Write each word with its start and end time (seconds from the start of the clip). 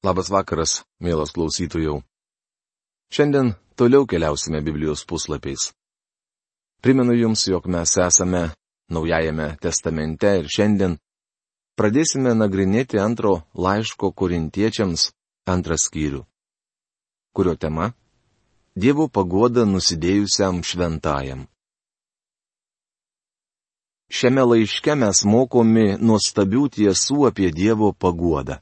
Labas 0.00 0.30
vakaras, 0.32 0.78
mielas 0.96 1.34
klausytojų. 1.36 1.98
Šiandien 3.12 3.52
toliau 3.76 4.06
keliausime 4.08 4.62
Biblijos 4.64 5.04
puslapiais. 5.04 5.74
Primenu 6.80 7.12
Jums, 7.12 7.44
jog 7.52 7.66
mes 7.68 7.92
esame 8.00 8.48
Naujajame 8.90 9.58
testamente 9.62 10.30
ir 10.40 10.48
šiandien 10.50 10.96
pradėsime 11.78 12.32
nagrinėti 12.34 12.98
antro 12.98 13.34
laiško 13.54 14.10
korintiečiams 14.18 15.04
antrą 15.46 15.76
skyrių, 15.78 16.24
kurio 17.36 17.54
tema- 17.54 17.92
Dievo 18.82 19.06
pagoda 19.08 19.66
nusidėjusiam 19.68 20.62
šventajam. 20.64 21.44
Šiame 24.10 24.48
laiške 24.48 24.96
mes 24.96 25.22
mokomi 25.24 25.86
nuostabių 26.00 26.64
tiesų 26.78 27.28
apie 27.28 27.52
Dievo 27.52 27.92
pagodą. 27.92 28.58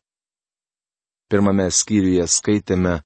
Pirmame 1.28 1.68
skyriuje 1.70 2.24
skaitėme, 2.26 3.00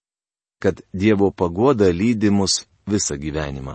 kad 0.63 0.83
Dievo 0.95 1.33
pagoda 1.35 1.89
lydi 1.91 2.31
mus 2.31 2.63
visą 2.87 3.17
gyvenimą. 3.19 3.75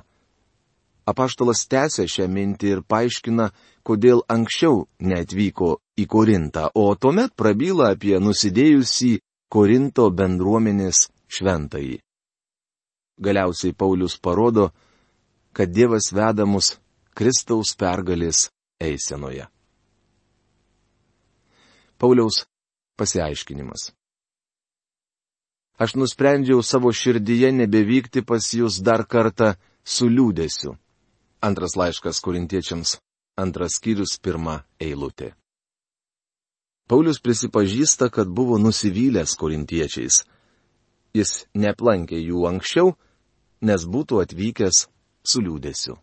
Apaštalas 1.07 1.63
tęsė 1.71 2.03
šią 2.11 2.27
mintį 2.31 2.71
ir 2.75 2.81
paaiškina, 2.83 3.51
kodėl 3.87 4.23
anksčiau 4.27 4.85
neatvyko 4.99 5.77
į 5.99 6.05
Korintą, 6.11 6.67
o 6.75 6.95
tuomet 6.95 7.35
prabyla 7.39 7.93
apie 7.95 8.17
nusidėjusį 8.19 9.13
Korinto 9.51 10.09
bendruomenės 10.11 11.07
šventąjį. 11.31 11.99
Galiausiai 13.23 13.73
Paulius 13.73 14.17
parodo, 14.19 14.69
kad 15.55 15.71
Dievas 15.71 16.11
veda 16.13 16.45
mus 16.45 16.75
Kristaus 17.15 17.71
pergalės 17.79 18.49
eisenoje. 18.83 19.47
Pauliaus 21.97 22.43
pasiaiškinimas. 22.99 23.96
Aš 25.77 25.93
nusprendžiau 25.95 26.63
savo 26.65 26.89
širdyje 26.89 27.51
nebevykti 27.53 28.23
pas 28.25 28.41
jūs 28.53 28.81
dar 28.81 29.05
kartą 29.05 29.53
su 29.85 30.09
liūdėsiu. 30.09 30.73
Antras 31.45 31.77
laiškas 31.77 32.21
korintiečiams, 32.25 32.97
antras 33.37 33.77
skyrius, 33.77 34.17
pirma 34.17 34.63
eilutė. 34.81 35.35
Paulius 36.89 37.19
prisipažįsta, 37.21 38.09
kad 38.09 38.27
buvo 38.31 38.57
nusivylęs 38.57 39.35
korintiečiais. 39.37 40.23
Jis 41.13 41.45
neplankė 41.53 42.17
jų 42.23 42.47
anksčiau, 42.49 42.95
nes 43.61 43.85
būtų 43.85 44.21
atvykęs 44.23 44.87
su 45.21 45.43
liūdėsiu. 45.45 45.97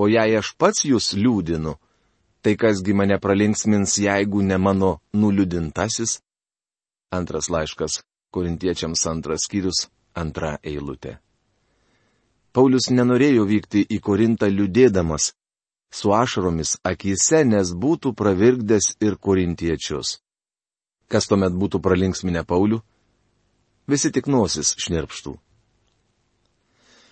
O 0.00 0.08
jei 0.08 0.38
aš 0.40 0.54
pats 0.56 0.86
jūs 0.88 1.12
liūdinu, 1.18 1.76
tai 2.40 2.56
kasgi 2.56 2.94
mane 2.96 3.18
pralinksmins, 3.20 3.98
jeigu 4.00 4.40
ne 4.42 4.56
mano 4.56 4.92
nuliūdintasis? 5.12 6.22
Antras 7.12 7.50
laiškas 7.52 8.00
Korintiečiams 8.32 9.04
antras 9.10 9.44
skyrius, 9.44 9.86
antra 10.16 10.56
eilutė. 10.64 11.18
Paulius 12.56 12.88
nenorėjo 12.88 13.44
vykti 13.48 13.84
į 13.84 13.98
Korintą 14.04 14.48
liūdėdamas, 14.48 15.32
su 15.92 16.12
ašaromis 16.16 16.78
akise, 16.88 17.44
nes 17.44 17.72
būtų 17.76 18.14
pravirkdęs 18.16 18.94
ir 19.04 19.18
korintiečius. 19.20 20.18
Kas 21.12 21.28
tuomet 21.28 21.52
būtų 21.52 21.82
pralinksminę 21.84 22.44
Paulių? 22.48 22.80
Visi 23.88 24.08
tik 24.14 24.30
nosis 24.32 24.72
šnirpštų. 24.80 25.36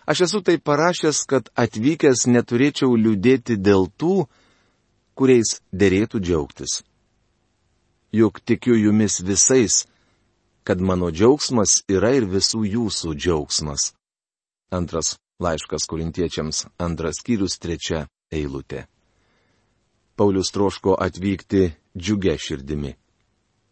Aš 0.08 0.24
esu 0.26 0.40
tai 0.40 0.56
parašęs, 0.56 1.26
kad 1.28 1.50
atvykęs 1.52 2.24
neturėčiau 2.32 2.96
liūdėti 2.96 3.58
dėl 3.60 3.90
tų, 4.00 4.24
kuriais 5.14 5.60
dėrėtų 5.70 6.22
džiaugtis. 6.24 6.80
Juk 8.12 8.40
tikiu 8.42 8.74
jumis 8.74 9.20
visais, 9.22 9.86
kad 10.64 10.80
mano 10.80 11.10
džiaugsmas 11.10 11.84
yra 11.88 12.10
ir 12.18 12.26
visų 12.26 12.64
jūsų 12.66 13.14
džiaugsmas. 13.14 13.92
Antras 14.70 15.16
laiškas 15.40 15.86
kurintiečiams, 15.90 16.66
antras 16.78 17.22
skyrius, 17.22 17.58
trečia 17.62 18.08
eilutė. 18.30 18.86
Paulius 20.18 20.50
troško 20.52 20.96
atvykti 21.00 21.70
džiugę 21.96 22.34
širdimi. 22.38 22.92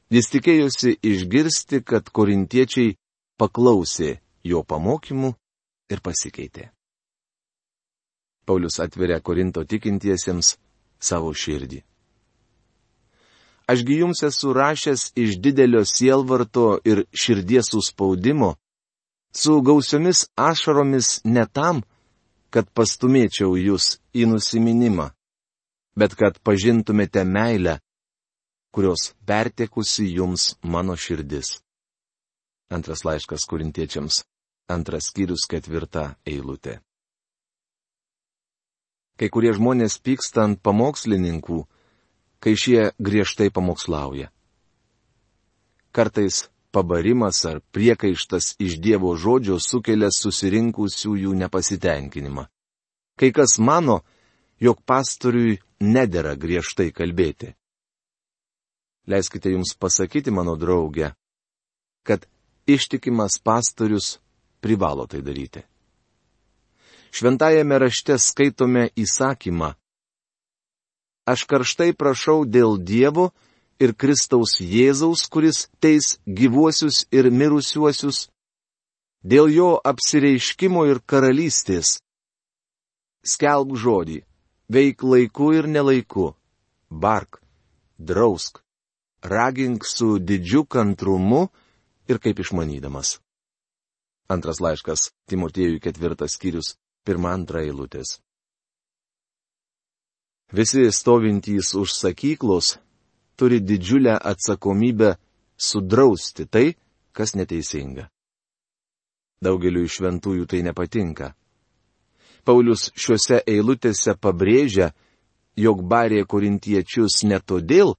Jis 0.08 0.30
tikėjosi 0.32 0.94
išgirsti, 1.04 1.82
kad 1.84 2.08
korintiečiai 2.08 2.94
paklausė 3.36 4.16
jo 4.46 4.62
pamokymų 4.64 5.34
ir 5.92 6.00
pasikeitė. 6.00 6.70
Paulius 8.48 8.78
atveria 8.80 9.20
Korinto 9.20 9.66
tikintiesiems 9.68 10.54
savo 10.98 11.34
širdį. 11.36 11.82
Ašgi 13.68 13.98
jums 14.00 14.22
esu 14.24 14.52
rašęs 14.56 15.02
iš 15.22 15.36
didelio 15.44 15.82
sielvarto 15.84 16.78
ir 16.88 17.04
širdies 17.12 17.68
suspaudimo, 17.72 18.54
su 19.32 19.60
gausiomis 19.60 20.26
ašaromis 20.36 21.20
ne 21.24 21.44
tam, 21.52 21.82
kad 22.50 22.70
pastumėčiau 22.72 23.58
jūs 23.60 23.98
į 24.16 24.24
nusiminimą, 24.32 25.10
bet 26.00 26.16
kad 26.16 26.40
pažintumėte 26.40 27.26
meilę, 27.28 27.78
kurios 28.72 29.12
pertekusi 29.28 30.08
jums 30.16 30.54
mano 30.62 30.96
širdis. 30.96 31.58
Antras 32.72 33.04
laiškas 33.04 33.44
kurintiečiams, 33.48 34.22
antras 34.68 35.08
skyrius 35.12 35.44
ketvirta 35.48 36.14
eilutė. 36.24 36.80
Kai 39.18 39.28
kurie 39.34 39.52
žmonės 39.56 39.98
pyksta 40.00 40.44
ant 40.46 40.60
pamokslininkų, 40.62 41.64
kai 42.42 42.54
šie 42.56 42.90
griežtai 42.98 43.50
pamokslauja. 43.50 44.30
Kartais 45.92 46.48
pabarimas 46.70 47.44
ar 47.44 47.60
priekaištas 47.72 48.56
iš 48.58 48.78
Dievo 48.82 49.14
žodžio 49.16 49.58
sukelia 49.58 50.10
susirinkusiųjų 50.12 51.32
nepasitenkinimą. 51.42 52.46
Kai 53.18 53.30
kas 53.34 53.58
mano, 53.58 54.02
jog 54.60 54.82
pastoriui 54.86 55.58
nedėra 55.80 56.36
griežtai 56.38 56.92
kalbėti. 56.94 57.54
Leiskite 59.08 59.50
jums 59.50 59.72
pasakyti, 59.74 60.30
mano 60.30 60.54
draugė, 60.60 61.14
kad 62.04 62.26
ištikimas 62.68 63.40
pastorius 63.40 64.18
privalo 64.60 65.06
tai 65.08 65.22
daryti. 65.24 65.64
Šventajame 67.08 67.78
rašte 67.80 68.18
skaitome 68.20 68.90
įsakymą 68.92 69.72
aš 71.28 71.44
karštai 71.50 71.92
prašau 71.92 72.44
dėl 72.48 72.78
Dievo 72.80 73.30
ir 73.82 73.94
Kristaus 73.94 74.58
Jėzaus, 74.60 75.26
kuris 75.28 75.68
teis 75.82 76.16
gyvuosius 76.26 77.04
ir 77.12 77.30
mirusiuosius, 77.30 78.28
dėl 79.22 79.50
jo 79.52 79.70
apsireiškimo 79.84 80.86
ir 80.90 81.02
karalystės. 81.06 81.98
Skelb 83.22 83.74
žodį, 83.76 84.22
veik 84.72 85.04
laiku 85.04 85.52
ir 85.58 85.68
nelaiku, 85.68 86.32
bark, 86.88 87.42
drausk, 87.98 88.62
ragink 89.22 89.84
su 89.86 90.18
didžiu 90.18 90.64
kantrumu 90.64 91.48
ir 92.08 92.22
kaip 92.22 92.40
išmanydamas. 92.40 93.18
Antras 94.28 94.60
laiškas 94.60 95.10
Timotiejui 95.28 95.80
ketvirtas 95.80 96.36
skyrius, 96.36 96.76
pirmą 97.04 97.32
antrą 97.32 97.62
eilutės. 97.64 98.18
Visi 100.52 100.92
stovintys 100.92 101.74
už 101.74 101.92
sakyklos 101.92 102.78
turi 103.36 103.60
didžiulę 103.60 104.16
atsakomybę 104.16 105.16
sudrausti 105.56 106.46
tai, 106.46 106.74
kas 107.12 107.34
neteisinga. 107.36 108.08
Daugeliu 109.44 109.84
iš 109.84 110.00
šventųjų 110.00 110.46
tai 110.50 110.62
nepatinka. 110.66 111.34
Paulius 112.48 112.88
šiuose 112.96 113.42
eilutėse 113.46 114.16
pabrėžia, 114.16 114.94
jog 115.54 115.84
barė 115.84 116.24
korintiečius 116.24 117.22
ne 117.28 117.38
todėl, 117.38 117.92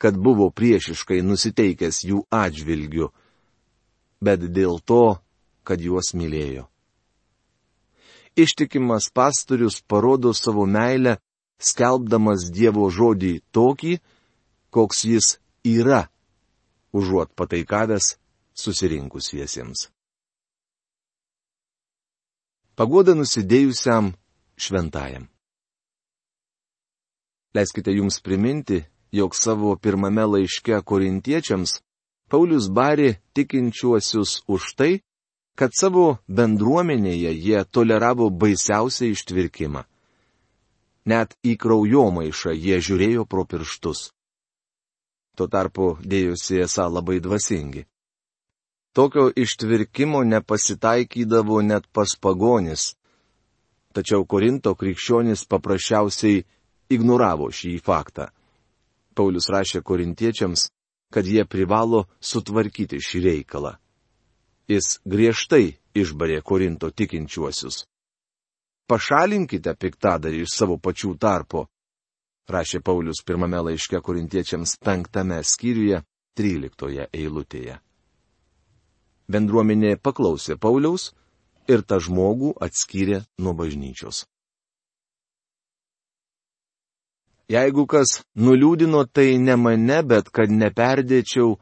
kad 0.00 0.16
buvo 0.16 0.48
priešiškai 0.50 1.20
nusiteikęs 1.22 2.02
jų 2.08 2.24
atžvilgiu, 2.32 3.12
bet 4.24 4.40
dėl 4.48 4.80
to, 4.80 5.20
kad 5.62 5.80
juos 5.80 6.14
mylėjo. 6.16 6.66
Ištikimas 8.36 9.10
pastorius 9.12 9.82
parodo 9.84 10.32
savo 10.36 10.66
meilę 10.66 11.16
skelbdamas 11.58 12.50
Dievo 12.52 12.88
žodį 12.90 13.40
tokį, 13.54 13.98
koks 14.70 15.04
jis 15.08 15.26
yra, 15.64 16.06
užuot 16.92 17.32
pataikavęs 17.36 18.16
susirinkusiesiems. 18.56 19.88
Pagoda 22.76 23.16
nusidėjusiam 23.16 24.12
šventajam. 24.60 25.30
Leiskite 27.56 27.94
jums 27.96 28.20
priminti, 28.20 28.82
jog 29.12 29.32
savo 29.32 29.72
pirmame 29.80 30.26
laiške 30.28 30.82
korintiečiams 30.84 31.80
Paulius 32.28 32.66
barė 32.68 33.16
tikinčiuosius 33.38 34.42
už 34.50 34.62
tai, 34.76 34.92
kad 35.56 35.72
savo 35.72 36.18
bendruomenėje 36.28 37.32
jie 37.32 37.62
toleravo 37.70 38.28
baisiausią 38.28 39.12
ištvirkimą 39.14 39.86
net 41.06 41.36
į 41.46 41.56
kraujomaišą 41.62 42.52
jie 42.54 42.78
žiūrėjo 42.82 43.24
pro 43.30 43.44
pirštus. 43.44 44.10
tuo 45.36 45.46
tarpu 45.52 45.86
dėjusi 46.00 46.62
esą 46.64 46.86
labai 46.88 47.20
dvasingi. 47.20 47.82
Tokio 48.96 49.28
ištvirkimo 49.36 50.22
nepasitaikydavo 50.24 51.60
net 51.60 51.84
pas 51.92 52.16
pagonis, 52.16 52.96
tačiau 53.92 54.24
Korinto 54.24 54.72
krikščionis 54.74 55.44
paprasčiausiai 55.44 56.44
ignoravo 56.88 57.50
šį 57.52 57.74
faktą. 57.84 58.30
Paulius 59.16 59.50
rašė 59.52 59.82
korintiečiams, 59.84 60.70
kad 61.12 61.28
jie 61.28 61.44
privalo 61.44 62.06
sutvarkyti 62.20 63.00
šį 63.00 63.20
reikalą. 63.28 63.76
Jis 64.72 64.98
griežtai 65.04 65.76
išbarė 65.94 66.40
Korinto 66.42 66.90
tikinčiuosius. 66.90 67.84
Pašalinkite 68.86 69.74
piktadarį 69.74 70.44
iš 70.44 70.52
savo 70.54 70.76
pačių 70.78 71.16
tarpo, 71.18 71.64
rašė 72.46 72.80
Paulius 72.86 73.22
pirmame 73.26 73.58
laiške 73.68 73.98
korintiečiams 73.98 74.76
penktame 74.78 75.40
skyriuje, 75.42 76.04
tryliktoje 76.38 77.08
eilutėje. 77.10 77.80
Bendruomenė 79.26 79.96
paklausė 79.98 80.54
Pauliaus 80.54 81.10
ir 81.66 81.82
tą 81.82 81.98
žmogų 81.98 82.52
atskyrė 82.62 83.24
nuo 83.42 83.56
bažnyčios. 83.58 84.22
Jeigu 87.50 87.86
kas 87.86 88.20
nuliūdino, 88.38 89.04
tai 89.06 89.38
ne 89.38 89.54
mane, 89.58 90.00
bet 90.02 90.30
kad 90.34 90.50
neperdėčiau, 90.50 91.56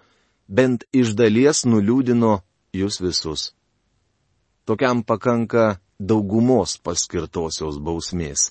bent 0.48 0.84
iš 0.92 1.12
dalies 1.16 1.64
nuliūdino 1.68 2.38
jūs 2.72 3.00
visus. 3.04 3.52
Tokiam 4.64 5.02
pakanka 5.04 5.76
daugumos 5.98 6.78
paskirtosios 6.82 7.78
bausmės. 7.78 8.50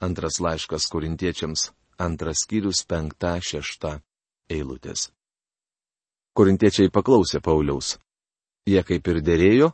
Antras 0.00 0.40
laiškas 0.40 0.88
korintiečiams, 0.90 1.70
antras 1.98 2.44
skyrius, 2.44 2.84
penkta, 2.86 3.36
šešta 3.40 4.00
eilutės. 4.50 5.10
Korintiečiai 6.34 6.90
paklausė 6.90 7.40
Pauliaus. 7.40 7.94
Jie 8.66 8.82
kaip 8.82 9.06
ir 9.12 9.20
dėrėjo, 9.22 9.70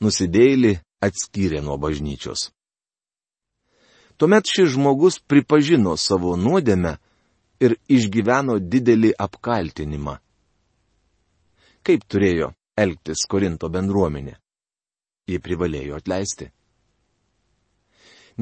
nusidėjėlį 0.00 0.76
atskyrė 1.02 1.60
nuo 1.62 1.76
bažnyčios. 1.76 2.50
Tuomet 4.16 4.46
šis 4.46 4.74
žmogus 4.76 5.18
pripažino 5.26 5.96
savo 5.98 6.36
nuodėmę 6.38 6.96
ir 7.60 7.76
išgyveno 7.90 8.58
didelį 8.62 9.12
apkaltinimą. 9.18 10.16
Kaip 11.82 12.06
turėjo 12.06 12.52
elgtis 12.78 13.26
Korinto 13.26 13.68
bendruomenė? 13.68 14.41
Jie 15.30 15.38
privalėjo 15.38 15.98
atleisti. 16.00 16.48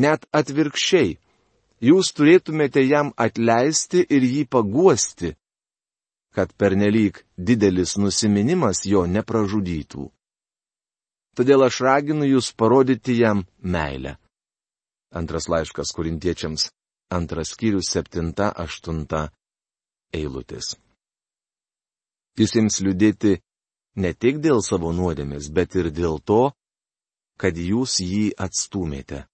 Net 0.01 0.25
atvirkščiai, 0.33 1.19
jūs 1.85 2.13
turėtumėte 2.17 2.83
jam 2.87 3.11
atleisti 3.17 4.05
ir 4.07 4.25
jį 4.25 4.47
paguosti, 4.49 5.35
kad 6.35 6.55
pernelyg 6.55 7.21
didelis 7.37 7.97
nusiminimas 7.99 8.85
jo 8.87 9.05
nepražudytų. 9.07 10.07
Todėl 11.37 11.67
aš 11.67 11.81
raginu 11.87 12.27
jūs 12.27 12.53
parodyti 12.55 13.19
jam 13.21 13.45
meilę. 13.63 14.17
Antras 15.11 15.49
laiškas 15.51 15.91
korintiečiams, 15.95 16.69
antras 17.11 17.55
skyrius, 17.55 17.91
septinta, 17.91 18.51
aštunta 18.55 19.29
eilutės. 20.15 20.77
Jis 22.39 22.55
jums 22.57 22.79
liūdėti 22.85 23.41
ne 24.03 24.13
tik 24.15 24.39
dėl 24.43 24.63
savo 24.63 24.93
nuodėmės, 24.95 25.51
bet 25.51 25.75
ir 25.75 25.91
dėl 25.91 26.21
to, 26.23 26.53
kad 27.41 27.57
jūs 27.57 28.01
jį 28.05 28.25
atstumėte. 28.37 29.25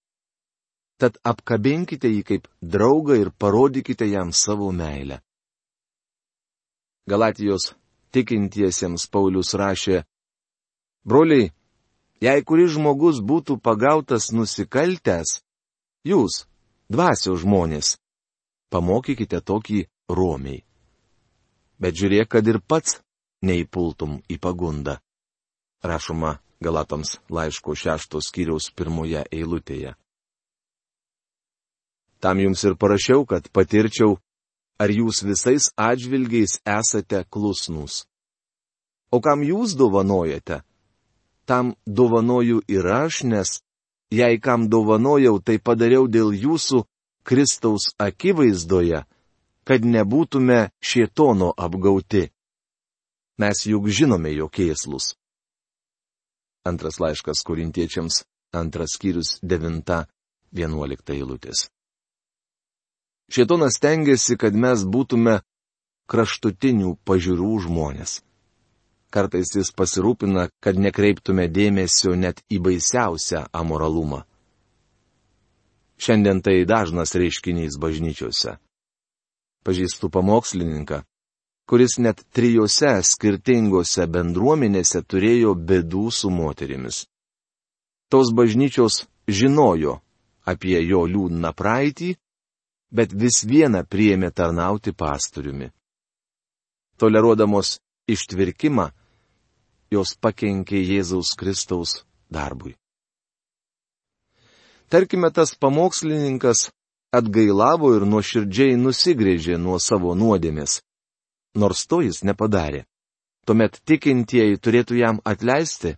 Tad 0.97 1.19
apkabinkite 1.27 2.09
jį 2.09 2.21
kaip 2.29 2.47
draugą 2.61 3.17
ir 3.21 3.31
parodykite 3.31 4.07
jam 4.07 4.31
savo 4.33 4.71
meilę. 4.71 5.19
Galatijos 7.07 7.73
tikintiesiems 8.15 9.05
Paulius 9.11 9.53
rašė, 9.59 10.01
Broliai, 11.07 11.51
jei 12.19 12.43
kuris 12.43 12.73
žmogus 12.75 13.21
būtų 13.23 13.59
pagautas 13.63 14.31
nusikaltęs, 14.35 15.41
Jūs, 16.07 16.45
dvasio 16.91 17.35
žmonės, 17.39 17.97
pamokykite 18.71 19.39
tokį 19.43 19.85
romiai. 20.09 20.63
Bet 21.79 21.95
žiūrėk, 21.99 22.27
kad 22.31 22.47
ir 22.47 22.59
pats 22.63 22.99
neįpultum 23.43 24.17
į 24.31 24.39
pagundą. 24.41 24.97
Rašoma 25.83 26.37
Galatams 26.63 27.17
laiško 27.29 27.75
šeštos 27.75 28.29
skyriaus 28.29 28.71
pirmoje 28.75 29.23
eilutėje. 29.31 29.93
Tam 32.19 32.39
jums 32.41 32.63
ir 32.65 32.75
parašiau, 32.75 33.25
kad 33.29 33.49
patirčiau, 33.53 34.17
ar 34.81 34.89
jūs 34.89 35.21
visais 35.25 35.69
atžvilgiais 35.77 36.57
esate 36.65 37.23
klusnus. 37.29 38.07
O 39.11 39.21
kam 39.21 39.45
jūs 39.45 39.77
dovanojate? 39.77 40.63
Tam 41.45 41.75
dovanoju 41.85 42.65
ir 42.67 42.89
aš, 42.91 43.23
nes 43.23 43.61
Jei 44.11 44.39
kam 44.39 44.69
dovanojau, 44.69 45.39
tai 45.43 45.59
padariau 45.59 46.07
dėl 46.07 46.31
jūsų 46.31 46.85
Kristaus 47.27 47.91
akivaizdoje, 47.99 49.03
kad 49.67 49.83
nebūtume 49.83 50.71
šietono 50.79 51.51
apgauti. 51.51 52.29
Mes 53.37 53.65
juk 53.67 53.89
žinome 53.91 54.31
jo 54.31 54.47
kėslus. 54.47 55.17
Antras 56.67 56.99
laiškas 56.99 57.43
korintiečiams, 57.47 58.23
antras 58.53 58.97
skyrius, 58.97 59.37
devinta, 59.41 60.05
vienuolikta 60.51 61.15
eilutės. 61.15 61.67
Šietonas 63.31 63.79
tengiasi, 63.83 64.37
kad 64.39 64.55
mes 64.55 64.83
būtume 64.87 65.41
kraštutinių 66.11 66.95
pažiūrų 67.07 67.51
žmonės. 67.67 68.21
Kartais 69.11 69.53
jis 69.55 69.71
pasirūpina, 69.75 70.49
kad 70.63 70.79
nekreiptume 70.79 71.47
dėmesio 71.51 72.15
net 72.15 72.41
į 72.51 72.59
baisiausią 72.63 73.45
amoralumą. 73.55 74.23
Šiandien 75.97 76.41
tai 76.45 76.61
dažnas 76.67 77.15
reiškinys 77.17 77.79
bažnyčiose. 77.81 78.57
Pažįstu 79.65 80.11
pamokslininką, 80.13 81.01
kuris 81.67 81.97
net 81.99 82.23
trijose 82.31 82.93
skirtingose 83.03 84.07
bendruomenėse 84.07 85.03
turėjo 85.03 85.53
bėdų 85.69 86.07
su 86.11 86.31
moterimis. 86.31 87.03
Tos 88.07 88.31
bažnyčios 88.31 89.03
žinojo 89.27 89.97
apie 90.47 90.79
jo 90.87 91.03
liūdną 91.11 91.51
praeitį, 91.51 92.13
bet 92.91 93.11
vis 93.11 93.43
viena 93.43 93.83
priėmė 93.83 94.31
tarnauti 94.31 94.93
pastoriumi. 94.95 95.67
Toleruodamos 96.97 97.77
ištvirkimą, 98.07 98.87
jos 99.91 100.15
pakenkė 100.23 100.79
Jėzaus 100.79 101.35
Kristaus 101.35 102.03
darbui. 102.31 102.77
Tarkime, 104.87 105.29
tas 105.35 105.51
pamokslininkas 105.59 106.69
atgailavo 107.11 107.91
ir 107.97 108.07
nuoširdžiai 108.07 108.79
nusigrėžė 108.79 109.59
nuo 109.59 109.75
savo 109.83 110.15
nuodėmės, 110.15 110.79
nors 111.57 111.85
to 111.89 112.01
jis 112.05 112.23
nepadarė. 112.27 112.85
Tuomet 113.47 113.79
tikintieji 113.87 114.59
turėtų 114.59 114.99
jam 114.99 115.19
atleisti. 115.25 115.95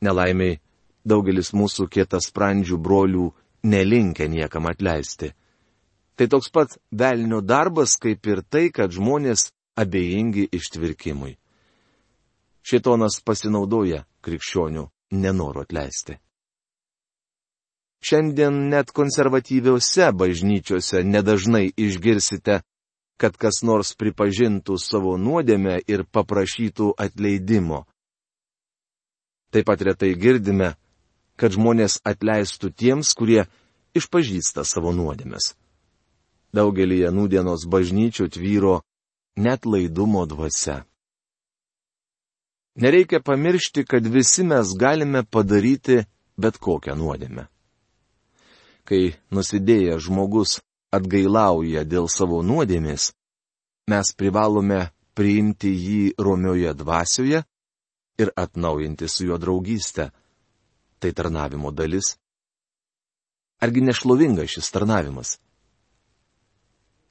Nelaimiai, 0.00 0.60
daugelis 1.04 1.52
mūsų 1.52 1.88
kietas 1.92 2.30
sprandžių 2.30 2.78
brolių 2.78 3.26
nelinkia 3.62 4.28
niekam 4.30 4.68
atleisti. 4.70 5.32
Tai 6.16 6.26
toks 6.28 6.50
pat 6.52 6.78
velnio 6.92 7.40
darbas, 7.40 7.96
kaip 7.96 8.26
ir 8.26 8.42
tai, 8.48 8.68
kad 8.70 8.92
žmonės 8.92 9.50
abejingi 9.80 10.48
ištvirkimui. 10.52 11.36
Šitonas 12.62 13.20
pasinaudoja 13.24 14.04
krikščionių 14.20 14.84
nenoru 15.16 15.64
atleisti. 15.64 16.18
Šiandien 18.00 18.68
net 18.72 18.92
konservatyviausiose 18.96 20.12
bažnyčiose 20.16 21.02
nedažnai 21.04 21.66
išgirsite, 21.76 22.60
kad 23.20 23.36
kas 23.36 23.60
nors 23.66 23.92
pripažintų 24.00 24.78
savo 24.80 25.16
nuodėmę 25.20 25.76
ir 25.84 26.06
paprašytų 26.08 26.94
atleidimo. 27.04 27.84
Taip 29.52 29.66
pat 29.68 29.82
retai 29.84 30.14
girdime, 30.16 30.74
kad 31.36 31.52
žmonės 31.52 31.98
atleistų 32.06 32.70
tiems, 32.72 33.12
kurie 33.18 33.44
išpažįsta 33.98 34.64
savo 34.64 34.94
nuodėmės. 34.96 35.52
Daugelį 36.56 37.02
nūdienos 37.14 37.66
bažnyčių 37.70 38.30
tvyro 38.32 38.80
net 39.36 39.66
laidumo 39.66 40.24
dvasia. 40.26 40.84
Nereikia 42.80 43.20
pamiršti, 43.20 43.84
kad 43.84 44.06
visi 44.06 44.46
mes 44.46 44.72
galime 44.78 45.24
padaryti 45.26 46.04
bet 46.40 46.56
kokią 46.58 46.96
nuodėmę. 46.96 47.46
Kai 48.88 49.14
nusidėjęs 49.34 50.06
žmogus 50.06 50.60
atgailauja 50.94 51.84
dėl 51.86 52.08
savo 52.10 52.42
nuodėmės, 52.42 53.10
mes 53.90 54.12
privalome 54.18 54.88
priimti 55.14 55.70
jį 55.74 56.02
romioje 56.18 56.74
dvasioje 56.74 57.42
ir 58.20 58.32
atnaujinti 58.36 59.08
su 59.08 59.26
juo 59.28 59.38
draugystę. 59.38 60.10
Tai 61.00 61.12
tarnavimo 61.16 61.70
dalis. 61.72 62.16
Argi 63.60 63.80
nešlovinga 63.80 64.44
šis 64.48 64.68
tarnavimas? 64.72 65.38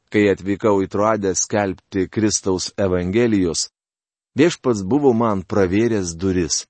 Kai 0.09 0.27
atvykau 0.31 0.81
į 0.81 0.88
Troadę 0.89 1.36
skelbti 1.38 2.07
Kristaus 2.09 2.71
Evangelijos, 2.77 3.67
viešpats 4.38 4.81
buvo 4.86 5.13
man 5.13 5.43
pravėręs 5.45 6.15
duris. 6.17 6.63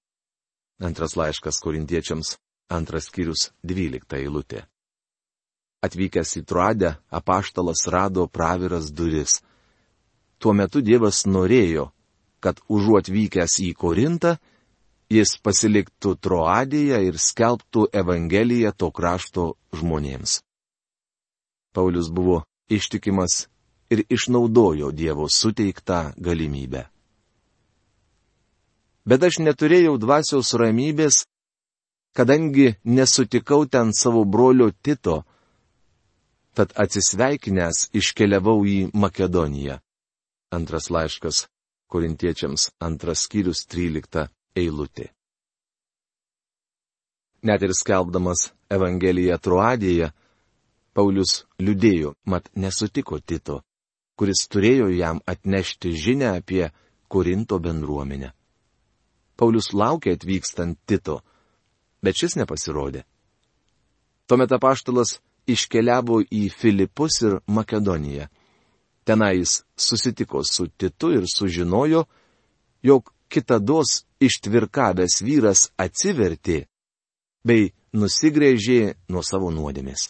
Antras 0.84 1.16
laiškas 1.20 1.60
korintiečiams, 1.64 2.36
antras 2.72 3.08
skyrius, 3.08 3.52
dvylikta 3.64 4.20
eilutė. 4.20 4.66
Atvykęs 5.80 6.36
į 6.40 6.44
Troadę, 6.44 6.96
apaštalas 7.08 7.86
rado 7.88 8.28
praviras 8.28 8.92
duris. 8.92 9.40
Tuo 10.40 10.52
metu 10.54 10.82
Dievas 10.84 11.24
norėjo, 11.28 11.90
kad 12.44 12.60
užuot 12.68 13.08
vykęs 13.12 13.60
į 13.64 13.72
Korintą, 13.80 14.36
jis 15.12 15.38
pasiliktų 15.44 16.18
Troadėje 16.20 17.00
ir 17.08 17.18
skelbtų 17.20 17.88
Evangeliją 18.02 18.74
to 18.76 18.92
krašto 18.92 19.46
žmonėms. 19.76 20.42
Paulius 21.74 22.12
buvo 22.12 22.44
ištikimas 22.70 23.48
ir 23.90 24.04
išnaudojo 24.10 24.92
Dievo 24.92 25.30
suteiktą 25.32 26.12
galimybę. 26.18 26.86
Bet 29.10 29.24
aš 29.24 29.40
neturėjau 29.42 29.96
dvasios 29.98 30.54
ramybės, 30.54 31.24
kadangi 32.14 32.76
nesutikau 32.84 33.66
ten 33.66 33.94
savo 33.96 34.26
brolio 34.26 34.70
Tito, 34.72 35.24
tad 36.60 36.74
atsisveikinęs 36.76 37.86
iškeliavau 37.96 38.66
į 38.68 38.90
Makedoniją. 38.92 39.78
Antras 40.52 40.90
laiškas 40.92 41.46
korintiečiams 41.88 42.66
antras 42.84 43.22
skyrius 43.24 43.62
13 43.72 44.26
eilutė. 44.60 45.06
Net 47.48 47.64
ir 47.64 47.72
skelbdamas 47.72 48.50
Evangeliją 48.68 49.38
Troadėje, 49.40 50.10
Paulius 50.92 51.46
liūdėjo, 51.64 52.12
mat 52.28 52.52
nesutiko 52.60 53.22
Tito, 53.24 53.62
kuris 54.20 54.44
turėjo 54.52 54.90
jam 54.92 55.24
atnešti 55.24 55.94
žinę 55.96 56.34
apie 56.42 56.74
Korinto 57.08 57.62
bendruomenę. 57.64 58.34
Paulius 59.40 59.72
laukė 59.72 60.18
atvykstant 60.20 60.76
Tito, 60.84 61.22
bet 62.04 62.20
šis 62.20 62.36
nepasirodė. 62.36 63.06
Tuomet 64.28 64.52
apaštalas 64.52 65.22
iškeliavo 65.54 66.22
į 66.24 66.44
Filipus 66.54 67.22
ir 67.26 67.40
Makedoniją. 67.48 68.28
Tenais 69.04 69.64
susitiko 69.76 70.44
su 70.44 70.68
Titu 70.68 71.12
ir 71.18 71.26
sužinojo, 71.28 72.04
jog 72.84 73.14
kitados 73.30 74.04
ištvirkavęs 74.20 75.22
vyras 75.26 75.70
atsivertė 75.78 76.66
bei 77.46 77.72
nusigrėžė 77.94 78.96
nuo 79.10 79.24
savo 79.26 79.50
nuodėmės. 79.54 80.10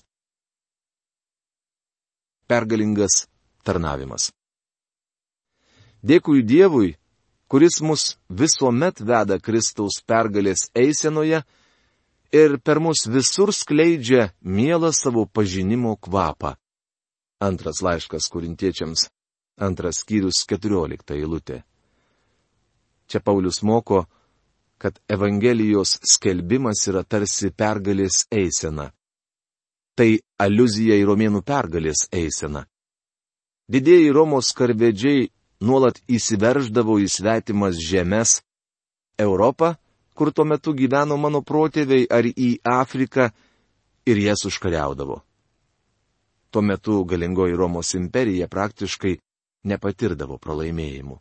Pergalingas 2.50 3.27
tarnavimas. 3.63 4.31
Dėkui 6.01 6.41
Dievui, 6.48 6.96
kuris 7.51 7.81
mus 7.86 8.15
visuomet 8.29 9.01
veda 9.03 9.38
Kristaus 9.39 10.00
pergalės 10.08 10.69
eisenoje 10.74 11.43
ir 12.31 12.57
per 12.62 12.79
mus 12.79 13.07
visur 13.07 13.53
skleidžia 13.53 14.29
mielą 14.41 14.91
savo 14.93 15.25
pažinimo 15.25 15.95
kvapą. 15.95 16.55
Antras 17.39 17.81
laiškas 17.81 18.27
kurintiečiams, 18.31 19.07
antras 19.57 20.03
skyrius, 20.03 20.43
keturiolikta 20.48 21.15
eilutė. 21.15 21.63
Čia 23.09 23.19
Paulius 23.24 23.63
moko, 23.63 24.05
kad 24.77 25.00
Evangelijos 25.09 25.98
skelbimas 26.13 26.86
yra 26.88 27.03
tarsi 27.03 27.50
pergalės 27.51 28.25
eisena. 28.31 28.91
Tai 29.95 30.19
aluzija 30.39 30.95
į 30.95 31.07
romėnų 31.09 31.41
pergalės 31.43 32.05
eiseną. 32.15 32.63
Didėjai 33.69 34.13
Romos 34.15 34.53
karvedžiai 34.55 35.27
nuolat 35.62 36.00
įsiverždavo 36.07 37.00
į 37.03 37.09
svetimas 37.12 37.79
žemės- 37.83 38.39
Europą, 39.25 39.75
kur 40.19 40.33
tuo 40.35 40.43
metu 40.43 40.73
gyveno 40.75 41.15
mano 41.15 41.39
protėviai, 41.47 42.03
ar 42.11 42.27
į 42.27 42.49
Afriką 42.67 43.29
ir 44.03 44.19
jas 44.19 44.43
užkariaudavo. 44.49 45.21
Tuo 46.51 46.63
metu 46.65 47.05
galingoji 47.07 47.55
Romos 47.55 47.93
imperija 47.95 48.49
praktiškai 48.51 49.13
nepatirdavo 49.71 50.35
pralaimėjimų. 50.43 51.15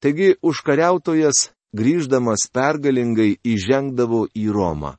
Taigi 0.00 0.30
užkariautojas 0.40 1.50
grįždamas 1.76 2.48
pergalingai 2.54 3.34
įžengdavo 3.44 4.24
į 4.32 4.48
Romą. 4.56 4.96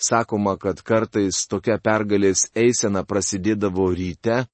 Sakoma, 0.00 0.56
kad 0.56 0.80
kartais 0.80 1.44
tokia 1.50 1.76
pergalės 1.76 2.48
eisena 2.56 3.04
prasidėdavo 3.04 3.90
ryte, 3.92 4.46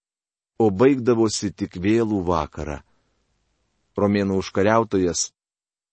o 0.58 0.66
baigdavosi 0.70 1.54
tik 1.54 1.78
vėlų 1.78 2.24
vakarą. 2.26 2.80
Romėnų 3.96 4.42
užkariautojas 4.42 5.30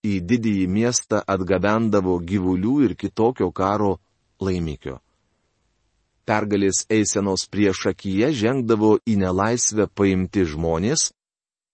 į 0.06 0.20
didįjį 0.30 0.68
miestą 0.70 1.24
atgabendavo 1.26 2.20
gyvulių 2.20 2.78
ir 2.90 2.96
kitokio 3.00 3.52
karo 3.52 3.98
laimikio 4.42 5.00
pergalės 6.28 6.84
eisenos 6.92 7.48
prieš 7.52 7.86
akiją 7.94 8.34
žengdavo 8.42 8.98
į 9.08 9.16
nelaisvę 9.24 9.88
paimti 9.98 10.44
žmonės, 10.52 11.12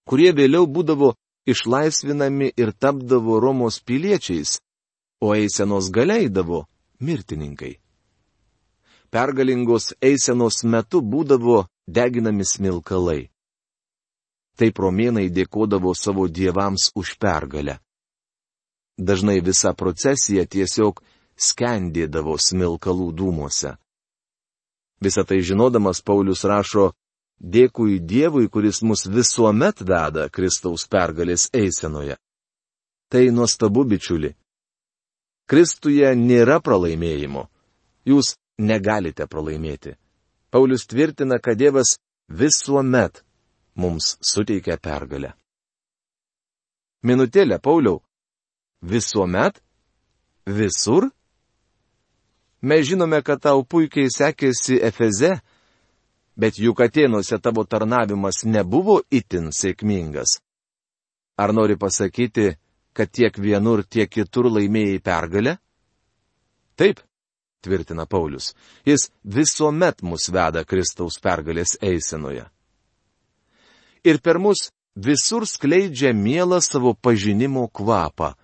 kurie 0.08 0.32
vėliau 0.38 0.68
būdavo 0.70 1.14
išlaisvinami 1.50 2.52
ir 2.62 2.72
tapdavo 2.78 3.40
Romos 3.44 3.82
piliečiais, 3.82 4.60
o 5.26 5.34
eisenos 5.34 5.90
galeidavo 5.98 6.66
mirtininkai. 7.02 7.74
Pergalingos 9.14 9.94
eisenos 10.02 10.64
metu 10.64 11.02
būdavo 11.02 11.66
deginami 11.88 12.46
smilkalai. 12.46 13.30
Taip 14.58 14.78
romėnai 14.78 15.28
dėkodavo 15.34 15.94
savo 15.98 16.28
dievams 16.30 16.92
už 16.96 17.18
pergalę. 17.18 17.80
Dažnai 18.98 19.40
visa 19.42 19.74
procesija 19.74 20.46
tiesiog 20.46 21.02
skendėdavo 21.38 22.38
smilkalų 22.38 23.10
dūmuose. 23.18 23.74
Visą 25.02 25.24
tai 25.26 25.42
žinodamas 25.42 26.02
Paulius 26.06 26.44
rašo, 26.46 26.92
dėkui 27.40 28.00
Dievui, 28.00 28.48
kuris 28.50 28.82
mus 28.86 29.08
visuomet 29.10 29.82
veda 29.82 30.30
Kristaus 30.30 30.86
pergalės 30.88 31.50
eisenoje. 31.54 32.16
Tai 33.10 33.26
nuostabu, 33.34 33.84
bičiuli. 33.84 34.32
Kristuje 35.50 36.14
nėra 36.16 36.62
pralaimėjimo. 36.64 37.50
Jūs 38.08 38.36
negalite 38.58 39.28
pralaimėti. 39.28 39.98
Paulius 40.54 40.88
tvirtina, 40.88 41.40
kad 41.42 41.58
Dievas 41.58 41.98
visuomet 42.30 43.24
mums 43.76 44.16
suteikia 44.22 44.78
pergalę. 44.78 45.34
Minutėlę, 47.04 47.60
Pauliau. 47.60 48.00
Visuomet? 48.84 49.62
Visur? 50.46 51.08
Mes 52.62 52.84
žinome, 52.88 53.22
kad 53.24 53.40
tau 53.44 53.64
puikiai 53.64 54.12
sekėsi 54.12 54.80
Efeze, 54.84 55.38
bet 56.36 56.60
juk 56.60 56.82
Atenuose 56.84 57.40
tavo 57.40 57.64
tarnavimas 57.64 58.44
nebuvo 58.44 59.00
itin 59.12 59.52
sėkmingas. 59.56 60.42
Ar 61.40 61.54
nori 61.56 61.78
pasakyti, 61.80 62.54
kad 62.94 63.12
tiek 63.12 63.40
vienur, 63.40 63.84
tiek 63.88 64.12
kitur 64.12 64.52
laimėjai 64.52 65.00
pergalę? 65.04 65.58
Taip, 66.76 67.00
tvirtina 67.64 68.06
Paulius, 68.06 68.52
jis 68.86 69.10
visuomet 69.24 70.04
mus 70.04 70.28
veda 70.32 70.64
Kristaus 70.68 71.20
pergalės 71.24 71.78
eisenoje. 71.82 72.46
Ir 74.04 74.20
per 74.20 74.40
mus 74.44 74.70
visur 74.96 75.48
skleidžia 75.48 76.12
mielą 76.14 76.60
savo 76.62 76.94
pažinimo 76.94 77.70
kvapą- 77.72 78.34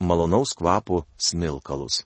malonaus 0.00 0.54
kvapo 0.58 1.04
smilkalus. 1.18 2.04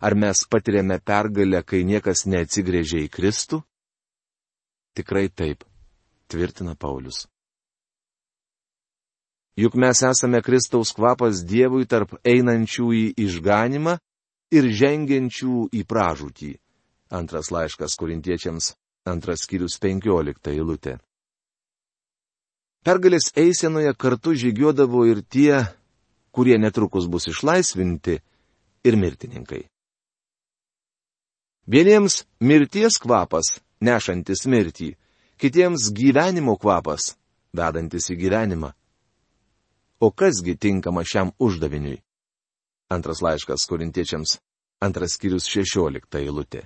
Ar 0.00 0.14
mes 0.14 0.46
patiriame 0.48 0.96
pergalę, 0.98 1.60
kai 1.62 1.84
niekas 1.84 2.24
neatsigrėžia 2.24 3.04
į 3.04 3.10
Kristų? 3.12 3.60
Tikrai 4.96 5.28
taip, 5.28 5.66
tvirtina 6.32 6.74
Paulius. 6.74 7.26
Juk 9.60 9.76
mes 9.76 10.00
esame 10.02 10.40
Kristaus 10.40 10.94
kvapas 10.96 11.42
Dievui 11.44 11.84
tarp 11.84 12.14
einančių 12.24 12.86
į 12.96 13.04
išganimą 13.26 13.98
ir 14.56 14.68
žengiančių 14.80 15.68
į 15.76 15.84
pražūtį. 15.84 16.54
Antras 17.12 17.50
laiškas 17.52 17.96
korintiečiams, 18.00 18.72
antras 19.04 19.44
skyrius 19.44 19.76
penkiolikta 19.82 20.54
eilutė. 20.54 20.96
Pergalės 22.86 23.28
eisenoje 23.36 23.92
kartu 23.98 24.32
žygiuodavo 24.32 25.04
ir 25.10 25.20
tie, 25.28 25.66
kurie 26.30 26.58
netrukus 26.58 27.08
bus 27.10 27.28
išlaisvinti, 27.30 28.18
ir 28.84 28.96
mirtininkai. 28.96 29.62
Vieniems 31.70 32.24
mirties 32.40 32.98
kvapas, 33.02 33.60
nešantis 33.80 34.46
mirtį, 34.50 34.94
kitiems 35.40 35.90
gyvenimo 35.94 36.56
kvapas, 36.58 37.14
vedantis 37.54 38.10
į 38.10 38.18
gyvenimą. 38.24 38.72
O 40.00 40.10
kasgi 40.10 40.56
tinkama 40.56 41.04
šiam 41.04 41.34
uždaviniui? 41.38 42.00
Antras 42.90 43.20
laiškas 43.22 43.66
korintiečiams, 43.70 44.38
antras 44.82 45.14
skyrius 45.14 45.46
šešiolikta 45.46 46.24
eilutė. 46.24 46.64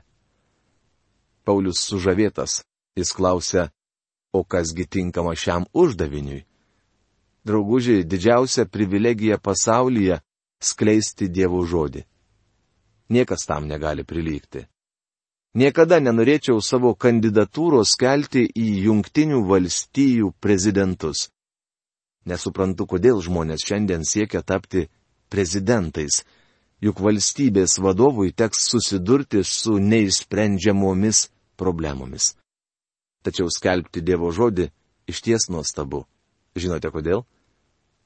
Paulius 1.45 1.83
sužavėtas, 1.85 2.63
Jis 2.97 3.13
klausia, 3.13 3.71
o 4.33 4.45
kasgi 4.45 4.87
tinkama 4.87 5.35
šiam 5.35 5.65
uždaviniui? 5.75 6.45
Draugužiai, 7.45 8.05
didžiausia 8.05 8.65
privilegija 8.65 9.39
pasaulyje- 9.39 10.21
skleisti 10.71 11.29
Dievo 11.29 11.65
žodį. 11.67 12.05
Niekas 13.09 13.45
tam 13.47 13.69
negali 13.69 14.05
prilygti. 14.05 14.65
Niekada 15.55 16.01
nenorėčiau 16.01 16.63
savo 16.63 16.95
kandidatūros 16.95 17.93
kelti 18.01 18.47
į 18.49 18.69
jungtinių 18.87 19.45
valstijų 19.47 20.33
prezidentus. 20.41 21.29
Nesuprantu, 22.25 22.87
kodėl 22.87 23.21
žmonės 23.21 23.61
šiandien 23.69 24.03
siekia 24.03 24.43
tapti 24.43 24.89
prezidentais, 25.29 26.25
juk 26.81 26.99
valstybės 26.99 27.77
vadovui 27.79 28.33
teks 28.33 28.65
susidurti 28.71 29.45
su 29.45 29.77
neįsprendžiamomis 29.79 31.29
problemomis. 31.57 32.35
Tačiau 33.23 33.53
skelbti 33.53 34.01
Dievo 34.01 34.33
žodį 34.33 34.71
iš 35.07 35.21
ties 35.21 35.49
nuostabu. 35.53 36.07
Žinote 36.55 36.91
kodėl? 36.95 37.25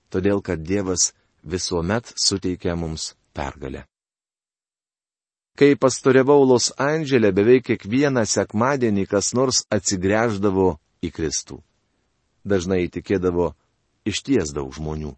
Todėl, 0.08 0.40
kad 0.40 0.62
Dievas 0.64 1.12
visuomet 1.44 2.14
suteikia 2.16 2.76
mums 2.76 3.12
pergalę. 3.36 3.84
Kai 5.58 5.74
pastoriavau 5.74 6.46
Los 6.46 6.70
Andželė, 6.78 7.32
beveik 7.34 7.66
kiekvieną 7.66 8.22
sekmadienį 8.24 9.08
kas 9.10 9.32
nors 9.34 9.64
atsigręždavo 9.74 10.76
į 11.02 11.10
Kristų. 11.12 11.58
Dažnai 12.46 12.86
tikėdavo 12.94 13.50
išties 14.06 14.54
daug 14.54 14.70
žmonių. 14.72 15.16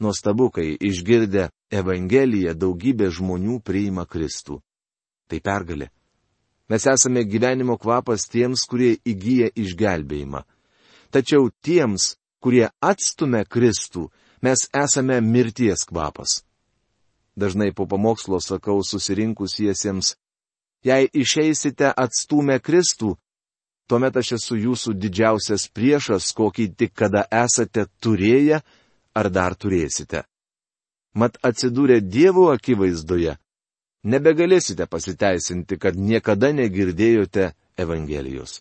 Nuostabu, 0.00 0.50
kai 0.52 0.76
išgirdę 0.76 1.48
Evangeliją 1.72 2.54
daugybė 2.54 3.10
žmonių 3.16 3.58
priima 3.64 4.04
Kristų. 4.04 4.60
Tai 5.28 5.40
pergalė. 5.40 5.90
Mes 6.70 6.86
esame 6.86 7.24
gyvenimo 7.24 7.74
kvapas 7.80 8.28
tiems, 8.30 8.62
kurie 8.70 8.94
įgyja 9.08 9.50
išgelbėjimą. 9.56 10.44
Tačiau 11.10 11.48
tiems, 11.64 12.19
kurie 12.40 12.68
atstumia 12.80 13.44
Kristų, 13.44 14.08
mes 14.42 14.66
esame 14.74 15.20
mirties 15.20 15.84
kvapas. 15.88 16.40
Dažnai 17.36 17.70
po 17.72 17.86
pamokslo 17.86 18.40
sakau 18.40 18.80
susirinkusiesiems, 18.84 20.16
jei 20.84 21.08
išeisite 21.12 21.92
atstumę 21.96 22.58
Kristų, 22.60 23.14
tuomet 23.88 24.16
aš 24.16 24.32
esu 24.38 24.58
jūsų 24.58 24.96
didžiausias 25.02 25.68
priešas, 25.74 26.32
kokį 26.36 26.66
tik 26.78 26.94
kada 26.94 27.24
esate 27.30 27.86
turėję 28.02 28.60
ar 29.14 29.30
dar 29.30 29.54
turėsite. 29.54 30.24
Mat 31.14 31.38
atsidūrę 31.42 31.98
Dievo 32.00 32.50
akivaizdoje, 32.54 33.34
nebegalėsite 34.06 34.86
pasiteisinti, 34.86 35.78
kad 35.78 35.98
niekada 35.98 36.52
negirdėjote 36.54 37.50
Evangelijos. 37.80 38.60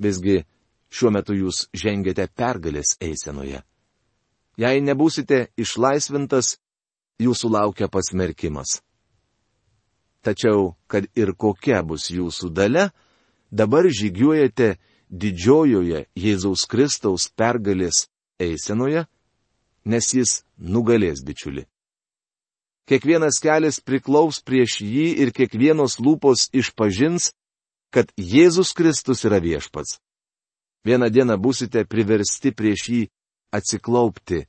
Visgi 0.00 0.40
šiuo 0.90 1.12
metu 1.14 1.34
jūs 1.34 1.68
žengėte 1.76 2.26
pergalės 2.36 2.96
eisenoje. 3.00 3.62
Jei 4.60 4.82
nebūsite 4.84 5.48
išlaisvintas, 5.56 6.58
jūsų 7.20 7.50
laukia 7.54 7.88
pasmerkimas. 7.88 8.80
Tačiau, 10.20 10.74
kad 10.90 11.06
ir 11.16 11.32
kokia 11.32 11.80
bus 11.86 12.10
jūsų 12.12 12.50
dalė, 12.52 12.90
dabar 13.50 13.88
žygiuojate 13.88 14.74
didžiojoje 15.08 16.04
Jėzaus 16.14 16.66
Kristaus 16.68 17.30
pergalės 17.32 18.08
eisenoje, 18.40 19.06
nes 19.84 20.12
jis 20.14 20.42
nugalės 20.58 21.24
bičiuli. 21.24 21.64
Kiekvienas 22.90 23.38
kelias 23.40 23.78
priklaus 23.80 24.40
prieš 24.42 24.80
jį 24.82 25.06
ir 25.22 25.32
kiekvienos 25.32 26.00
lūpos 26.02 26.48
išpažins, 26.52 27.30
kad 27.94 28.10
Jėzus 28.18 28.74
Kristus 28.74 29.24
yra 29.24 29.40
viešpats. 29.40 30.00
Vieną 30.84 31.10
dieną 31.12 31.36
būsite 31.36 31.84
priversti 31.84 32.52
prieš 32.56 32.82
jį 32.88 33.02
atsiklaupti 33.52 34.46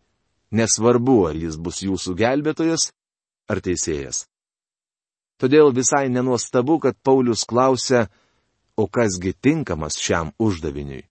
nesvarbu, 0.55 1.17
ar 1.29 1.35
jis 1.35 1.57
bus 1.57 1.81
jūsų 1.83 2.15
gelbėtojas 2.19 2.91
ar 3.51 3.59
teisėjas. 3.63 4.25
Todėl 5.41 5.73
visai 5.73 6.07
nenuostabu, 6.09 6.77
kad 6.79 6.99
Paulius 7.03 7.43
klausia, 7.49 8.05
o 8.77 8.87
kasgi 8.87 9.33
tinkamas 9.33 9.97
šiam 9.99 10.31
uždaviniui. 10.39 11.03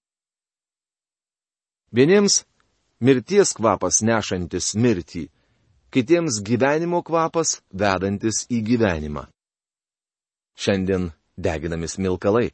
Vieniems 1.93 2.45
mirties 3.03 3.53
kvapas 3.59 4.01
nešantis 4.07 4.73
mirtį, 4.79 5.27
kitiems 5.91 6.39
gyvenimo 6.47 7.03
kvapas 7.03 7.59
vedantis 7.75 8.47
į 8.49 8.63
gyvenimą. 8.69 9.27
Šiandien 10.55 11.11
deginami 11.37 11.89
smilkalai, 11.91 12.53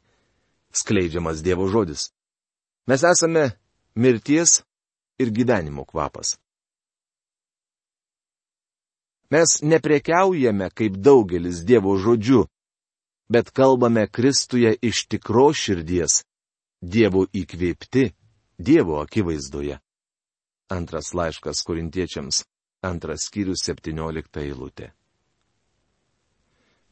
skleidžiamas 0.73 1.43
Dievo 1.45 1.67
žodis. 1.69 2.09
Mes 2.87 3.03
esame 3.03 3.51
mirties 3.95 4.63
ir 5.19 5.27
gyvenimo 5.35 5.83
kvapas. 5.85 6.37
Mes 9.31 9.59
neprekiaujame 9.61 10.69
kaip 10.71 10.93
daugelis 10.95 11.65
Dievo 11.67 11.97
žodžiu, 11.99 12.45
bet 13.29 13.51
kalbame 13.51 14.07
Kristuje 14.07 14.71
iš 14.81 15.03
tikro 15.11 15.51
širdies, 15.51 16.23
Dievo 16.81 17.25
įkvėpti, 17.33 18.13
Dievo 18.57 19.01
akivaizdoje. 19.03 19.81
Antras 20.71 21.11
laiškas 21.13 21.63
korintiečiams, 21.67 22.45
antras 22.87 23.27
skyrius 23.27 23.67
17 23.67 24.43
eilutė. 24.47 24.93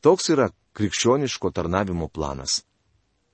Toks 0.03 0.27
yra 0.36 0.51
krikščioniško 0.75 1.51
tarnavimo 1.55 2.12
planas. 2.12 2.65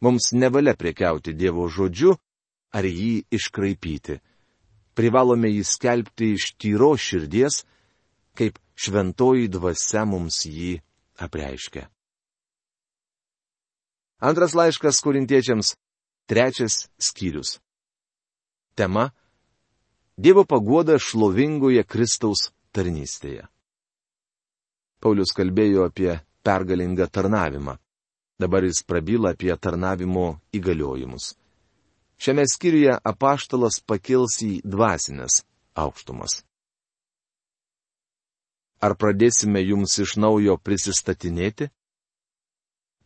Mums 0.01 0.29
nevalia 0.37 0.77
prekiauti 0.77 1.33
Dievo 1.33 1.65
žodžiu 1.67 2.13
ar 2.71 2.87
jį 2.87 3.25
iškraipyti. 3.31 4.19
Privalome 4.95 5.51
jį 5.51 5.63
skelbti 5.67 6.33
iš 6.35 6.51
tyro 6.59 6.93
širdies, 6.99 7.63
kaip 8.35 8.59
šventoji 8.75 9.47
dvasia 9.51 10.05
mums 10.07 10.43
jį 10.47 10.77
apreiškia. 11.21 11.87
Antras 14.21 14.53
laiškas 14.53 15.01
kurintiečiams- 15.01 15.75
trečias 16.29 16.87
skyrius. 16.99 17.59
Tema- 18.75 19.11
Dievo 20.23 20.43
pagoda 20.45 20.99
šlovingoje 20.99 21.83
Kristaus 21.83 22.51
tarnystėje. 22.75 23.47
Paulius 25.01 25.33
kalbėjo 25.33 25.87
apie 25.89 26.19
pergalingą 26.43 27.07
tarnavimą. 27.09 27.77
Dabar 28.37 28.63
jis 28.63 28.83
prabyla 28.83 29.33
apie 29.33 29.55
tarnavimo 29.57 30.41
įgaliojimus. 30.53 31.40
Šiame 32.21 32.43
skyriuje 32.45 32.93
apaštalas 33.01 33.79
pakils 33.89 34.35
į 34.45 34.51
dvasinės 34.61 35.39
aukštumas. 35.73 36.43
Ar 38.85 38.93
pradėsime 38.93 39.63
jums 39.65 39.97
iš 40.03 40.13
naujo 40.21 40.59
prisistatinėti? 40.61 41.71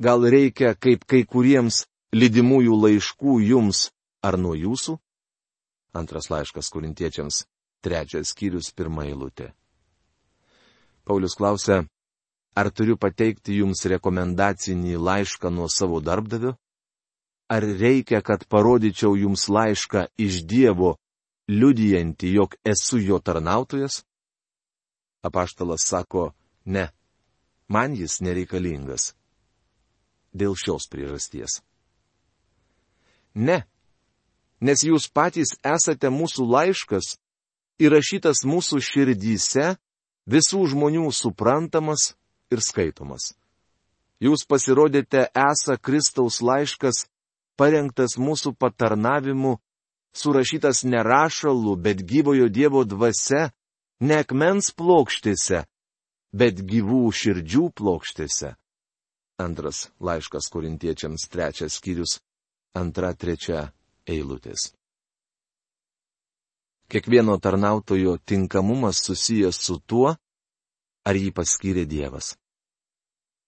Gal 0.04 0.28
reikia, 0.28 0.74
kaip 0.76 1.06
kai 1.08 1.22
kuriems 1.24 1.86
lydimųjų 2.12 2.76
laiškų 2.82 3.38
jums 3.48 3.86
ar 4.20 4.36
nuo 4.36 4.52
jūsų? 4.52 4.98
Antras 5.96 6.28
laiškas 6.28 6.68
kurintiečiams, 6.76 7.46
trečias 7.88 8.36
skyrius, 8.36 8.74
pirmą 8.76 9.08
eilutę. 9.08 9.54
Paulius 11.08 11.40
klausia, 11.40 11.86
ar 12.52 12.68
turiu 12.68 13.00
pateikti 13.00 13.62
jums 13.62 13.88
rekomendacinį 13.96 15.00
laišką 15.00 15.56
nuo 15.56 15.72
savo 15.72 16.04
darbdavio? 16.04 16.58
Ar 17.50 17.62
reikia, 17.62 18.24
kad 18.26 18.48
parodyčiau 18.50 19.14
jums 19.16 19.46
laišką 19.50 20.08
iš 20.18 20.42
Dievo, 20.50 20.96
liudijantį, 21.48 22.32
jog 22.40 22.56
esu 22.66 23.00
jo 23.04 23.20
tarnautojas? 23.22 24.02
apaštalas 25.26 25.82
sako, 25.82 26.32
ne, 26.66 26.90
man 27.68 27.96
jis 27.98 28.20
nereikalingas. 28.22 29.14
Dėl 30.36 30.54
šios 30.60 30.86
priežasties. 30.92 31.62
Ne, 33.36 33.64
nes 34.62 34.84
jūs 34.84 35.08
patys 35.10 35.56
esate 35.64 36.12
mūsų 36.12 36.46
laiškas, 36.46 37.16
įrašytas 37.82 38.44
mūsų 38.48 38.82
širdyse, 38.84 39.76
visų 40.30 40.62
žmonių 40.76 41.10
suprantamas 41.12 42.14
ir 42.52 42.62
skaitomas. 42.62 43.34
Jūs 44.22 44.46
pasirodėte 44.48 45.28
esą 45.32 45.76
Kristaus 45.82 46.40
laiškas, 46.44 47.06
parengtas 47.60 48.18
mūsų 48.20 48.56
patarnavimu, 48.60 49.58
surašytas 50.16 50.84
nerašalu, 50.84 51.76
bet 51.76 52.04
gyvojo 52.04 52.50
Dievo 52.50 52.84
dvasia, 52.84 53.52
ne 54.00 54.22
akmens 54.24 54.72
plokštėse, 54.76 55.66
bet 56.36 56.62
gyvų 56.72 57.02
širdžių 57.12 57.66
plokštėse. 57.80 58.56
Antras 59.40 59.90
laiškas 60.00 60.48
korintiečiams 60.52 61.28
trečias 61.32 61.76
skyrius, 61.80 62.20
antra 62.76 63.12
trečia 63.14 63.72
eilutės. 64.08 64.72
Kiekvieno 66.88 67.36
tarnautojo 67.42 68.18
tinkamumas 68.18 69.02
susijęs 69.04 69.58
su 69.60 69.80
tuo, 69.90 70.14
ar 71.06 71.16
jį 71.18 71.32
paskyrė 71.34 71.86
Dievas. 71.90 72.36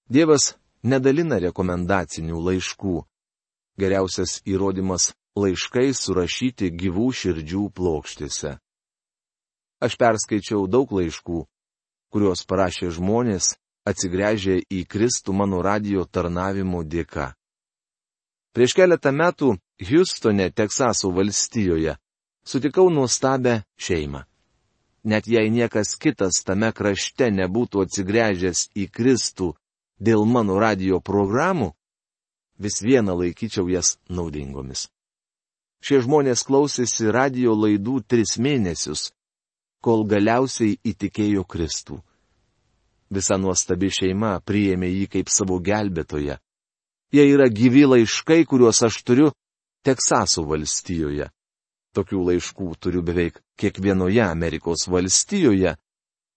Dievas 0.10 0.56
nedalina 0.84 1.38
rekomendacinių 1.43 2.39
laiškų, 2.48 2.96
Geriausias 3.78 4.42
įrodymas- 4.46 5.13
laiškai 5.42 5.94
surašyti 5.94 6.72
gyvų 6.74 7.12
širdžių 7.13 7.63
plokštėse. 7.78 8.58
Aš 9.86 9.94
perskaičiau 10.02 10.66
daug 10.68 10.90
laiškų, 10.90 11.46
kuriuos 12.10 12.42
parašė 12.50 12.90
žmonės, 12.98 13.54
atsigręžę 13.86 14.58
į 14.74 14.80
Kristų 14.90 15.34
mano 15.34 15.62
radio 15.62 16.06
tarnavimo 16.06 16.82
dėka. 16.84 17.36
Prieš 18.58 18.74
keletą 18.74 19.13
metų 19.13 19.54
Houstone, 19.86 20.50
Teksaso 20.50 21.12
valstijoje, 21.13 21.94
sutikau 22.42 22.90
nuostabę 22.90 23.62
šeimą. 23.78 24.24
Net 25.06 25.28
jei 25.30 25.52
niekas 25.54 25.94
kitas 26.02 26.42
tame 26.44 26.74
krašte 26.74 27.30
nebūtų 27.30 27.86
atsigręžęs 27.86 28.72
į 28.74 28.90
Kristų 28.90 29.54
dėl 30.02 30.26
mano 30.26 30.58
radio 30.58 30.98
programų, 31.00 31.77
vis 32.60 32.82
viena 32.82 33.13
laikyčiau 33.17 33.70
jas 33.70 33.98
naudingomis. 34.10 34.88
Šie 35.84 36.02
žmonės 36.02 36.43
klausėsi 36.48 37.12
radio 37.13 37.54
laidų 37.54 38.02
tris 38.10 38.38
mėnesius, 38.41 39.12
kol 39.82 40.06
galiausiai 40.10 40.80
įtikėjo 40.84 41.46
Kristų. 41.46 42.02
Visa 43.13 43.38
nuostabi 43.39 43.89
šeima 43.93 44.38
priėmė 44.43 44.89
jį 44.89 45.06
kaip 45.13 45.30
savo 45.32 45.60
gelbėtoją. 45.63 46.39
Jie 47.13 47.24
yra 47.32 47.48
gyvi 47.48 47.86
laiškai, 47.88 48.43
kuriuos 48.46 48.82
aš 48.84 49.04
turiu 49.08 49.32
Teksaso 49.88 50.43
valstijoje. 50.43 51.30
Tokių 51.96 52.24
laiškų 52.30 52.74
turiu 52.84 53.02
beveik 53.06 53.38
kiekvienoje 53.56 54.24
Amerikos 54.26 54.84
valstijoje 54.91 55.78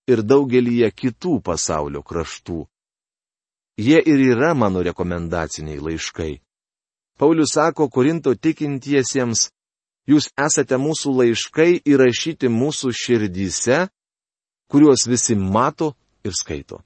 ir 0.06 0.22
daugelyje 0.22 0.90
kitų 0.94 1.40
pasaulio 1.42 2.04
kraštų. 2.06 2.60
Jie 3.80 4.00
ir 4.12 4.20
yra 4.32 4.52
mano 4.54 4.82
rekomendaciniai 4.84 5.80
laiškai. 5.80 6.34
Paulius 7.18 7.54
sako 7.56 7.88
Korinto 7.88 8.34
tikintiesiems, 8.34 9.46
jūs 10.10 10.28
esate 10.46 10.76
mūsų 10.76 11.14
laiškai 11.20 11.72
įrašyti 11.88 12.50
mūsų 12.52 12.92
širdyse, 13.02 13.78
kuriuos 14.68 15.06
visi 15.08 15.36
mato 15.36 15.94
ir 16.24 16.36
skaito. 16.36 16.82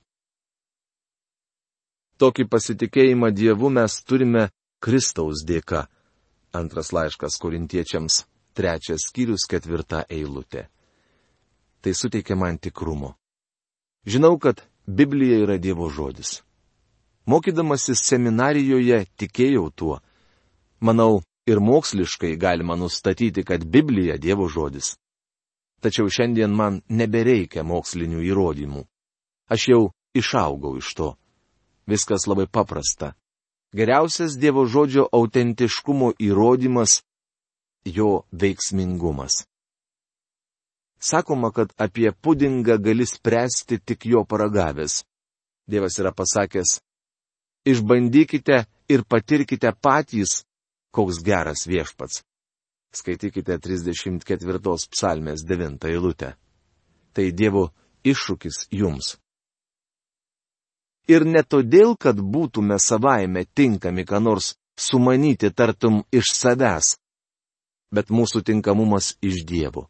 Tokį 2.22 2.46
pasitikėjimą 2.46 3.32
Dievu 3.34 3.72
mes 3.74 3.98
turime 4.06 4.48
Kristaus 4.78 5.42
dėka. 5.42 5.88
Antras 6.54 6.92
laiškas 6.94 7.40
korintiečiams, 7.42 8.22
trečias 8.54 9.08
skyrius, 9.10 9.48
ketvirta 9.50 10.06
eilutė. 10.06 10.68
Tai 11.82 11.90
suteikia 11.90 12.38
man 12.38 12.62
tikrumo. 12.62 13.16
Žinau, 14.06 14.38
kad 14.38 14.62
Biblija 14.86 15.42
yra 15.42 15.58
Dievo 15.58 15.90
žodis. 15.90 16.44
Mokydamasis 17.26 18.02
seminarijoje 18.04 19.04
tikėjau 19.16 19.70
tuo. 19.72 20.00
Manau, 20.80 21.22
ir 21.46 21.60
moksliškai 21.60 22.36
galima 22.36 22.76
nustatyti, 22.76 23.44
kad 23.44 23.64
Biblija 23.64 24.16
Dievo 24.20 24.48
žodis. 24.48 24.96
Tačiau 25.80 26.08
šiandien 26.08 26.52
man 26.52 26.80
nebereikia 26.88 27.64
mokslinių 27.64 28.20
įrodymų. 28.24 28.84
Aš 29.52 29.68
jau 29.68 29.82
išaugau 30.16 30.76
iš 30.80 30.94
to. 30.96 31.08
Viskas 31.88 32.24
labai 32.28 32.46
paprasta. 32.48 33.12
Geriausias 33.74 34.38
Dievo 34.40 34.64
žodžio 34.64 35.08
autentiškumo 35.12 36.14
įrodymas- 36.20 37.02
jo 37.96 38.24
veiksmingumas. 38.32 39.44
Sakoma, 41.00 41.50
kad 41.52 41.72
apie 41.76 42.12
pudingą 42.12 42.78
gali 42.78 43.06
spręsti 43.06 43.80
tik 43.84 44.06
jo 44.06 44.24
paragavęs. 44.24 45.04
Dievas 45.68 45.98
yra 46.00 46.12
pasakęs, 46.12 46.80
išbandykite 47.64 48.64
ir 48.88 49.04
patirkite 49.08 49.72
patys, 49.80 50.44
koks 50.94 51.22
geras 51.24 51.66
viešpats. 51.66 52.22
Skaitykite 52.94 53.58
34 53.58 54.60
psalmės 54.92 55.42
9 55.42 55.88
eilutę. 55.90 56.34
Tai 57.14 57.26
Dievo 57.32 57.70
iššūkis 58.06 58.68
jums. 58.70 59.16
Ir 61.10 61.26
ne 61.26 61.42
todėl, 61.42 61.96
kad 62.00 62.16
būtume 62.16 62.78
savaime 62.80 63.44
tinkami 63.44 64.06
ką 64.08 64.22
nors 64.22 64.54
sumanyti 64.78 65.50
tartum 65.50 66.02
iš 66.12 66.30
savęs, 66.32 66.94
bet 67.92 68.10
mūsų 68.10 68.44
tinkamumas 68.46 69.14
iš 69.22 69.42
Dievo. 69.44 69.88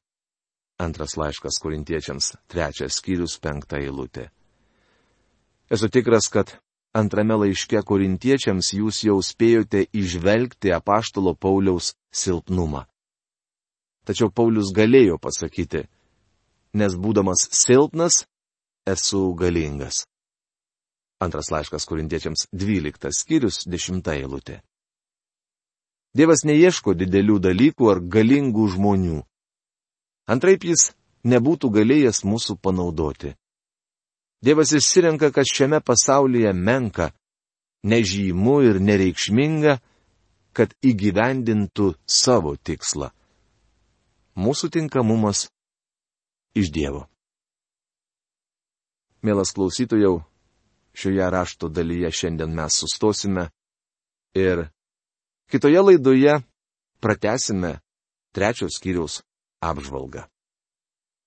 Antras 0.80 1.14
laiškas 1.16 1.60
korintiečiams, 1.62 2.32
trečias 2.50 2.98
skyrius, 2.98 3.38
penkta 3.38 3.78
eilutė. 3.78 4.30
Esu 5.70 5.88
tikras, 5.88 6.26
kad 6.28 6.56
antrame 6.94 7.36
laiške 7.42 7.82
korintiečiams 7.82 8.70
jūs 8.78 9.02
jau 9.08 9.18
spėjote 9.22 9.84
išvelgti 9.92 10.72
apaštalo 10.72 11.34
Pauliaus 11.34 11.92
silpnumą. 12.14 12.84
Tačiau 14.06 14.30
Paulius 14.30 14.70
galėjo 14.76 15.18
pasakyti, 15.18 15.86
nes 16.76 16.94
būdamas 16.94 17.48
silpnas, 17.56 18.24
esu 18.86 19.32
galingas. 19.34 20.04
Antras 21.24 21.50
laiškas 21.50 21.86
korintiečiams 21.88 22.48
12 22.52 23.10
skyrius 23.16 23.64
10 23.64 24.10
eilutė. 24.12 24.60
Dievas 26.14 26.44
neieško 26.46 26.94
didelių 26.94 27.40
dalykų 27.42 27.88
ar 27.90 27.98
galingų 27.98 28.66
žmonių. 28.76 29.22
Antraip 30.30 30.66
jis 30.68 30.92
nebūtų 31.26 31.70
galėjęs 31.74 32.22
mūsų 32.28 32.58
panaudoti. 32.62 33.34
Dievas 34.44 34.72
išsirenka, 34.76 35.30
kas 35.32 35.48
šiame 35.56 35.80
pasaulyje 35.80 36.52
menka, 36.52 37.10
nežymu 37.82 38.58
ir 38.68 38.80
nereikšminga, 38.80 39.78
kad 40.52 40.74
įgyvendintų 40.84 41.94
savo 42.06 42.52
tikslą. 42.56 43.08
Mūsų 44.36 44.70
tinkamumas 44.76 45.46
iš 46.54 46.70
Dievo. 46.74 47.06
Mielas 49.24 49.54
klausytojau, 49.56 50.20
šioje 50.92 51.30
rašto 51.30 51.68
dalyje 51.72 52.10
šiandien 52.12 52.52
mes 52.54 52.76
sustosime 52.76 53.48
ir 54.36 54.66
kitoje 55.50 55.80
laidoje 55.80 56.36
pratesime 57.00 57.78
trečios 58.36 58.76
skyriaus 58.76 59.22
apžvalgą. 59.64 60.28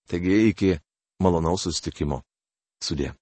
Taigi 0.08 0.48
iki 0.52 0.78
malonaus 1.20 1.66
sustikimo. 1.66 2.22
Sudė. 2.84 3.14